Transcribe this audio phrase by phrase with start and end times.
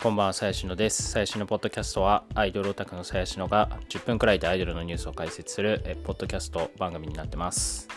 [0.00, 1.10] こんばんは、さやしのです。
[1.10, 7.88] さやしのポッドキャストは、アイドルオタクのさやしのが10分くらいでアイドルのニュースを解説するえポッドキャスト番組になってます。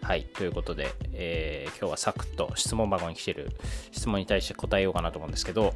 [0.00, 3.50] はい、ということで、えー今日はサクッと質問箱に来てる
[3.90, 5.74] 質問に対して答えようかなと思うんですけど、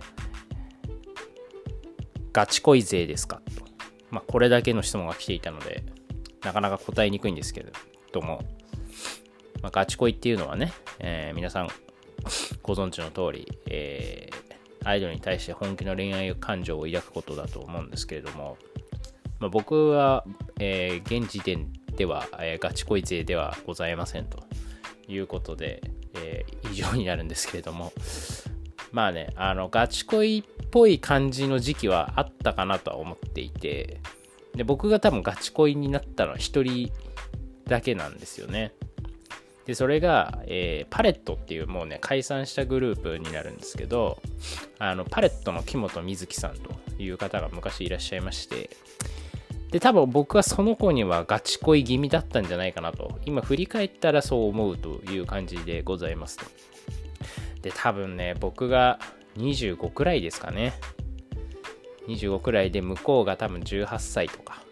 [2.33, 3.43] ガチ恋勢ですか？
[3.59, 3.67] と。
[4.11, 5.85] まあ、これだけの質問が来ていたので、
[6.45, 7.67] なかなか答えにくいんですけれ
[8.11, 8.41] ども、
[9.61, 11.69] まあ、ガチ恋っていうのはね、えー皆さん
[12.63, 14.46] ご存知の通り、えー
[14.87, 18.57] アイドルに対して本気の恋愛感情を抱くことだと思うんですけれども、
[19.41, 20.25] まあ、僕は、
[20.61, 24.45] えー現時点では、えーガチ恋勢ではございませんと
[25.09, 25.83] いうことで、
[26.15, 27.93] えー以上になるんですけれども、
[28.93, 34.01] まあね、あの、ガチ恋っぽい感じの時期はあったかなとは思っていて、
[34.55, 36.91] で僕が多分ガチ恋になったのは一人
[37.67, 38.73] だけなんですよね。
[39.67, 44.21] で、それが、えーパレットっていうもうね、解散したグループになるんですけど、
[44.79, 48.71] あの、パレットの木本瑞希さんという方が昔いらっしゃいまして、
[49.71, 56.45] で、多分僕はその子にはガチ恋気味だったんじゃないかなと、今振り返ったらそう思うという感じでございますと。
[57.63, 59.01] で、多分ね、僕が
[59.37, 60.75] 25くらいですかね。
[62.07, 64.63] 25くらいで向こうが多分18歳とか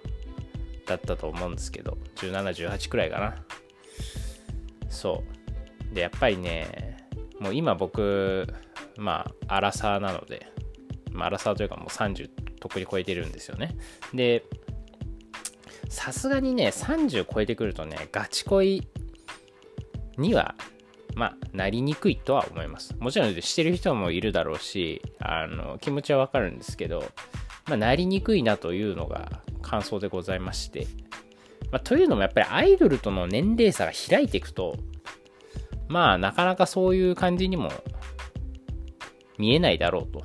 [0.87, 3.35] だったと思うんですけど、17、18くらいかな。
[4.95, 5.23] そ
[5.93, 5.95] う。
[5.95, 6.97] で、やっぱりね、
[7.41, 8.47] もう今僕、
[8.97, 10.47] まあ、アラサーなので、
[11.13, 12.29] まあ、アラサーというかもう30
[12.61, 13.77] とっくに超えてるんですよね。
[14.15, 14.45] で、
[15.89, 18.87] さすがにね、30超えてくるとね、ガチ恋
[20.17, 20.55] には、
[21.15, 22.97] まあ、なりにくいとは思います。
[22.99, 27.05] もちろん、してる人もいるだろうし、あの、気持ちはわかるんですけど、
[27.67, 30.87] まあ、なりにくいなというのが感想でございまして、
[31.75, 34.77] まあ、というのもやっぱりアイドルとの年齢差が開いていくと、
[35.89, 37.69] まあなかなかそういう感じにも
[39.39, 40.23] 見えないだろうと。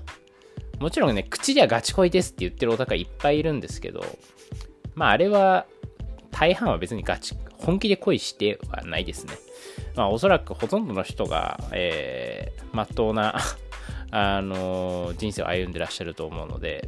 [0.78, 4.06] もちろんね、口ではガチ恋ですって言ってるオタクはいっぱいいるんですけど、
[4.94, 5.66] まああれは
[6.30, 9.34] 大半は別にガチ、本気で恋してはないですね。
[9.96, 13.40] まあおそらくほとんどの人が、えー、まっとうな
[14.12, 16.88] あの人生を歩んでらっしゃると思うので、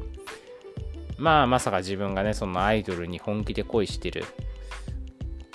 [1.18, 4.24] まあまさか自分がね、そのアイドルに本気で恋してる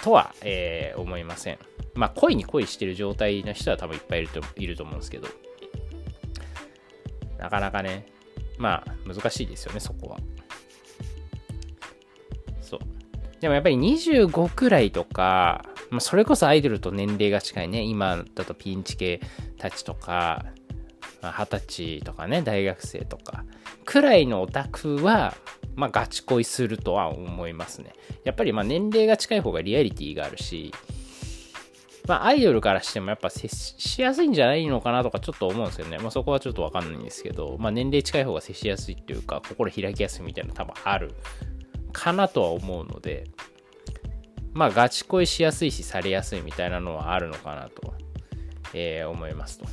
[0.06, 1.58] とは、えー思いません。
[1.94, 5.26] まあ恋に恋してる状態の人は多分いっぱいいるといると思うんですけど、
[7.38, 8.06] なかなかね、
[8.56, 10.18] まあ難しいですよね、そこは。
[12.60, 12.80] そう。
[13.40, 19.20] でもやっぱり25くらいとか、まあ、それこそアイドルと年齢が近いね、今だとピンチ系
[19.58, 20.46] たちとか、
[21.20, 23.44] まあ二十歳とかね、大学生とか、
[23.84, 25.34] くらいのオタクは、
[25.76, 27.92] まあ、ガチ恋するとは思いますね。
[28.24, 30.72] やっぱりまあ年齢が近い方がリアリティがあるし、
[32.08, 35.98] まあ、アイドルからしてもやっぱ接しやすいんじゃないのかなとかちょっと思うんですよね。
[35.98, 41.14] まあ、そこはちょっとわかんないんですけど、まあ、年齢近い方が接しやすいっていうか、心開きやすいみたいな多分ある
[41.92, 43.24] かなとは思うので、
[44.52, 47.92] まあ、ガチ恋しやすいし、されやすいみたいなのはあるのかなと、
[48.72, 49.66] えー思いますと。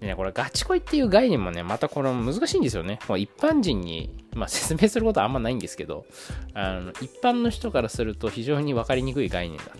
[0.00, 2.98] でね、これガチ恋っていう概念もね、またこれ難しいんですよね。
[3.08, 6.04] もう一般人に、まあ、説明することはあんまないんですけど、
[6.54, 9.64] あの一般の人からすると非常に分かりにくい概念だ。
[9.64, 9.72] だ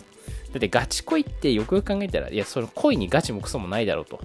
[0.56, 4.20] ってガチ恋ってよくよく考えたら、いや、その恋にガチもクソもないだろうと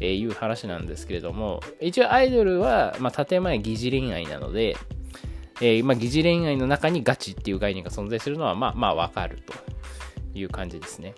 [0.00, 4.76] えいう話なんですけれども、一応アイドルは、まあ、建前疑似恋愛なので、
[5.60, 9.52] えーまあ、疑似恋愛の中にガチっていう概念が存在するのは、まあ、まあ、わかると
[10.34, 11.14] いう感じですね。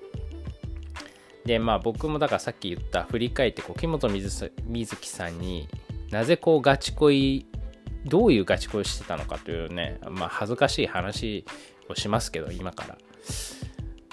[1.45, 5.69] で、まあ、僕もだからさっき言った、振り返って、こう木本水水木さんに
[6.11, 7.47] なぜこうガチ恋、
[8.07, 11.45] どういうガチ恋してたのかというね、まあ、恥ずかしい話
[11.89, 12.99] をしますけど、今から。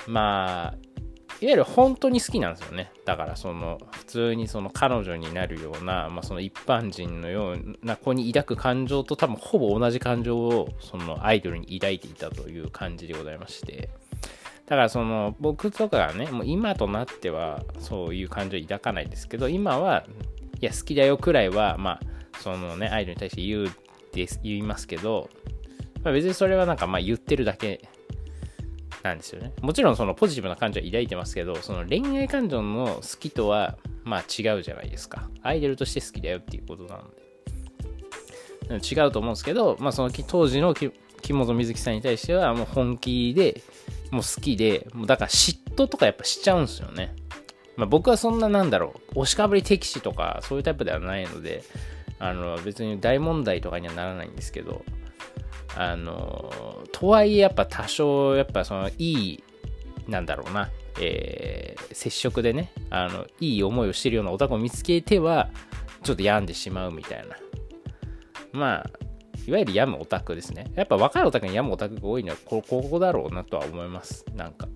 [0.07, 0.77] まあ、
[1.41, 2.91] いわゆる本当に好きなんですよね。
[3.05, 13.89] だからその普通にその彼女になるような、まあ、その一般人のような子に抱く感情と多分ほぼ同じ感情をそのアイドルに抱いていたという感じでございまして。
[14.65, 20.05] だからその僕とかはね、もう今となってはそういう感情を抱かないですけど、今は
[20.61, 21.99] いや好きだよくらいは、まあ
[22.39, 23.71] そのね、アイドルに対して言う
[24.13, 25.29] です言いますけど、
[26.03, 27.87] まあ、別にそれはなんかまあ言ってるだけ
[29.03, 29.53] なんですよね。
[29.61, 35.29] もちろんそのポジティブな感情は抱いてますけど、その恋愛感情の好きとはまあ違うじゃないですか。
[35.41, 37.23] アイドルとして好きだよっていうことなので。
[38.81, 43.61] 違うと思うんですけど、まあその当時の木木本瑞希さんに対してはもう本気で、
[44.11, 47.15] もう好きで、もうだから嫉妬とかやっぱしちゃうんですよね。
[47.75, 51.63] まあ僕はそんななんだろう、押しかぶり敵視とかそういうタイプではないので、
[52.23, 54.85] あの別に大問題とかにはならないんですけど、
[55.75, 56.51] あの
[56.93, 59.43] とはいえやっぱ多少やっぱそのいい
[60.07, 60.69] なんだろうな、
[61.01, 65.49] えー接触でねあのいい思いをしてるようなオタクを見つけては
[66.01, 67.35] ちょっと病んでしまうみたいな。
[68.53, 68.89] まあ、
[69.47, 70.71] いわゆる病むオタクですね。
[70.75, 74.25] やっぱ若いオタクに病むオタクが多いのはこここだろうなとは思います。
[74.35, 74.67] なんか。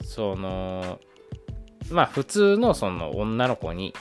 [0.00, 0.06] うん。
[0.06, 0.98] その、
[1.90, 3.94] まあ普通のその女の子に、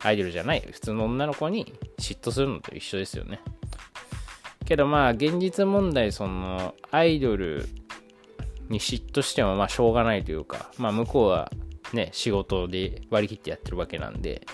[0.00, 3.40] アイドルじゃない普通の女の子に嫉妬するのと一緒ですよね。
[4.64, 7.68] けどまあ現実問題そのアイドル
[8.68, 11.50] に嫉妬してもまあしょうがないというか、まあ向こうは
[11.92, 14.46] ね、仕事で割り切ってやってるわけなんで、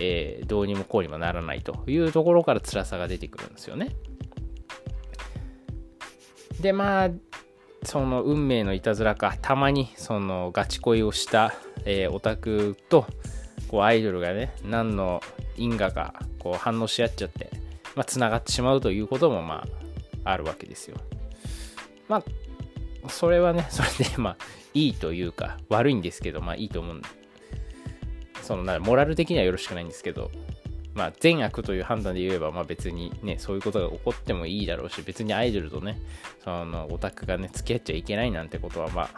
[0.00, 3.94] えー、どうにもこうにもならないというところから辛さが出てくるんですよね。
[6.60, 7.10] で、まあ、
[7.84, 11.54] その運命のいたずらか、たまにそのガチ恋をした、
[11.90, 13.06] えー、オタクと、
[13.68, 15.22] こうアイドルがね、何の
[15.56, 17.50] 因果かこう反応し合っちゃって、
[17.96, 19.66] まあ、繋がってしまうということもま
[20.24, 20.98] あ、あるわけですよ。
[22.08, 22.22] ま
[23.04, 24.36] あ、それはね、 それでまあ、
[24.74, 27.00] いいというか、悪いんですけど、まあいいと思う
[28.42, 30.30] そのなモラル的にはよろしくないんですけど、
[30.94, 36.00] まあ、善悪という判断で言えば、まあ、別にね、そういうことが起こってもいいだろうし、別にアイドルとね、
[36.44, 39.10] そのオタクがね、付き合っちゃいけないなんてことは、まあ、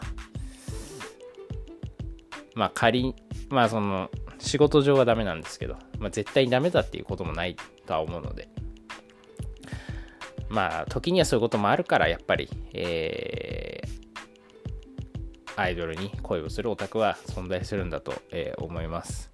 [2.55, 3.15] まあ、仮、
[3.49, 7.57] まあ、その、仕事上はダメなんですけど、まあ、絶対にダメだっていうこともない
[7.87, 8.49] とは思うので、
[10.49, 19.31] まあ、時にはそういうこともあるから、やっぱり、えー、アイドルに恋をするオタクは存在するんだと、えー、思います。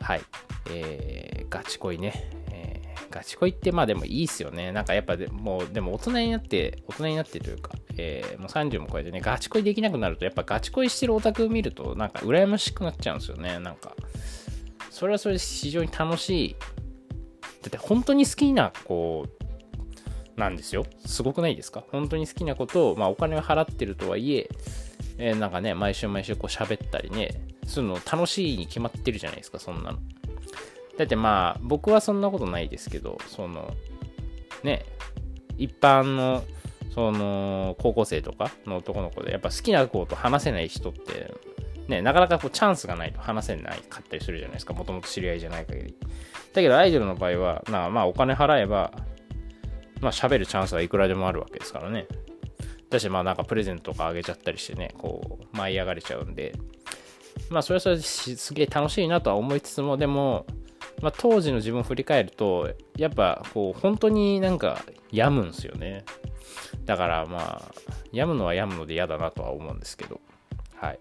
[0.00, 0.22] はい。
[0.70, 2.30] えー、ガチ恋ね。
[2.50, 4.72] えー、ガチ恋ってまあでもいいっすよね。
[4.72, 13.58] なんかやっぱでもう、でも大人になって、大人になってというか、えー、もう30も超えてね、ガチ恋できなくなると、やっぱガチ恋してるオタク見ると、なんか羨ましくなっちゃうんですよね。
[13.58, 13.94] なんか、
[14.90, 16.56] それはそれで非常に楽しい。
[17.62, 20.86] だって本当に好きな、こう、なんですよ。
[21.04, 21.84] すごくないですか？
[21.92, 24.48] 本当に好きなことを、まあお金を払ってるとはいえ、
[25.18, 29.98] えー、なんかね、毎週毎週こう喋ったりね、するの楽しいに決まってるじゃないですか、そんなの。
[30.96, 33.74] だってまあ、僕はそんなことないですけど、その、
[34.62, 34.84] ね、
[35.58, 36.44] 一般の、
[36.94, 41.32] その、高校生とかの男の子で、やっぱ好きな子と話せない人って、
[41.88, 45.94] ね、なかなかこうチャンスがないと話せないかったりするじゃないですか、もともと知り合いじゃない限り。
[46.52, 48.92] だけどアイドルの場合は、まあお金払えば、
[50.00, 52.06] まあ喋るチャンスはいくらでもあるわけですからね。
[52.90, 56.54] だし、まあなんかプレゼントとかあげちゃったりしてね、こう、舞い上がれちゃうんで、
[57.48, 60.46] まあそれはそれですげえ楽しいなとは思いつつも、でも、
[61.02, 66.04] まあ当時の自分を振り返ると、やっぱこう、本当になんか病むんですよね。
[66.84, 67.74] だからまあ、
[68.12, 70.20] 病むのは病むので嫌だなとは思うんですけど、
[70.76, 70.98] はい。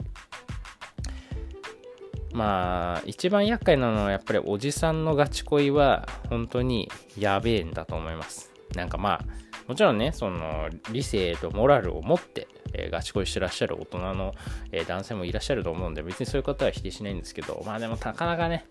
[2.32, 8.52] まあ、一番厄介なのはやっぱりおじさんのガチ恋は本当にやべえんだと思います。
[8.76, 9.26] なんかまあ、
[9.68, 14.34] もちろんね、その理性とモラルを持って、えー、ガチ恋してらっしゃる大人の、
[14.72, 18.66] えー、男性もいらっしゃると思うんで、別にそういうことは否定しないんですけど、まあでもなかなかね、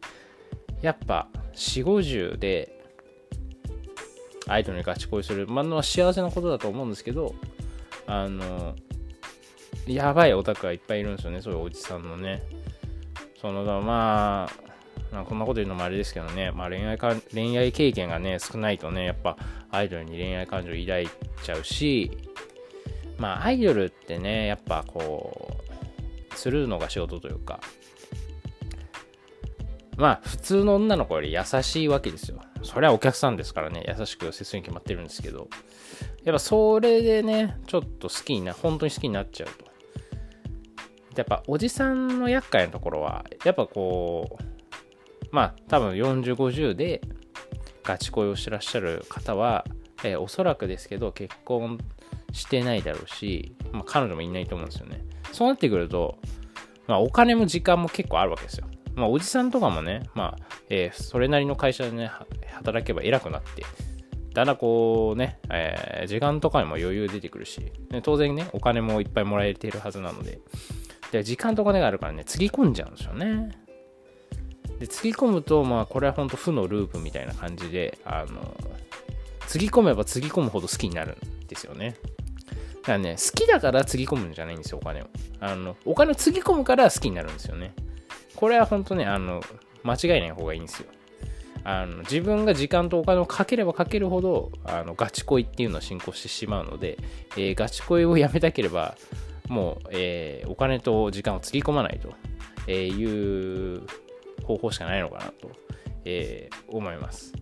[0.82, 2.77] やっぱ4、50で
[4.48, 7.34] アイドルにガチ恋する、まあ幸せなことだと思うんですけど、
[8.06, 8.74] あの、
[9.86, 12.42] やばいオタクがいっぱいいるんですよね、そういうおじさんのね。
[13.40, 14.68] その、まあ、
[15.12, 19.36] まあ、こんなこと言うのもあれですけどね、まあ、恋愛か恋愛経験がね、少ないとね、やっぱ
[19.70, 21.08] アイドルに恋愛感情を抱い
[21.42, 22.10] ちゃうし、
[23.16, 25.58] まあ、アイドルってね、やっぱこ
[26.32, 27.60] う、するのが仕事というか、
[29.96, 32.40] まあ、普通の女の子より優しいわけですよ。
[32.62, 35.48] それはお客さんですからね、優しく接するに決まってるんですけど、
[36.24, 39.68] やっぱそれでね、ちょっと好きにな、本当に好きになっちゃうと。
[41.16, 44.44] やっぱおじさんの厄介なところは、やっぱこう、
[45.30, 47.00] まあ多分40、50で
[47.82, 49.64] ガチ恋をしてらっしゃる方は、
[50.04, 51.78] えー、おそらくですけど結婚
[52.32, 55.04] してないだろうし、まあ、彼女もいないと思うんですよね。
[55.32, 56.18] そうなってくると、
[56.86, 58.67] まあ、お金も時間も結構あるわけですよ。
[58.98, 62.10] まあ、おじさんとかもね、まあ、えー、それなりの会社でね、
[62.52, 63.64] 働けば偉くなって、
[64.34, 70.40] だんだんこうね、えー、時間とかにも余裕出てくるし、ね当然ね、お金もいっぱいもらえているはずなので、
[71.12, 73.50] で時間とお金があるからね、つぎ込んじゃうんですよね。
[74.78, 78.56] で、つぎ込むと、まあ、これは本当負のループみたいな感じで、あの、
[79.46, 81.96] つぎ込めばつぎ込むほど好きになるんですよね。
[82.82, 85.06] だからね、好きだからつぎ込むんじゃないんですよ、お金を。
[85.40, 87.74] あの、お金をつぎ込むから好きになるんですよね。
[88.38, 89.42] これは本当ね、あの、
[89.82, 90.88] 間違いない方がいいんですよ。
[91.64, 96.96] あの自分が時間とお金をかければかけるほどあのガチ恋っていうのは進行してしまうので、
[97.36, 98.96] えー、ガチ恋をやめたければ
[99.48, 102.14] もう、えー、お金と時間をつぎ込まないと
[102.68, 103.82] えいう
[104.44, 105.50] 方法しかないのかなと、
[106.04, 107.34] えー、思います。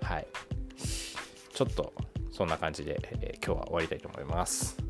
[0.00, 0.26] はい。
[1.52, 1.92] ちょっと
[2.32, 4.89] そんな感じで、え、今日は終わりたいと思います。